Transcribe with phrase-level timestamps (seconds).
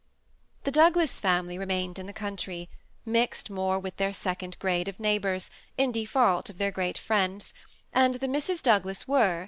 [0.63, 2.71] The Douglas family remained in the country,
[3.05, 7.53] mixed more with their second grade of neighbors, in default of their great friends;
[7.93, 9.39] and the Misses Douglas were.